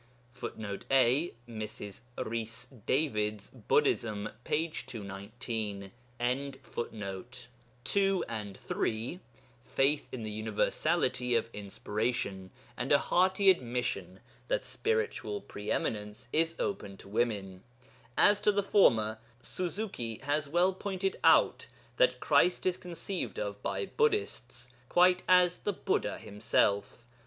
[0.35, 2.01] [a] [Footnote a: Mrs.
[2.17, 4.67] Rhys Davids, Buddhism, p.
[4.67, 5.91] 219.]
[7.83, 9.19] (2 and 3)
[9.63, 16.55] Faith in the universality of inspiration and a hearty admission that spiritual pre eminence is
[16.59, 17.61] open to women.
[18.17, 23.85] As to the former, Suzuki has well pointed out that Christ is conceived of by
[23.85, 27.05] Buddhists quite as the Buddha himself.